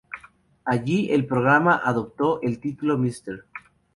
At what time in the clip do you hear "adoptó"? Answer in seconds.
1.85-2.41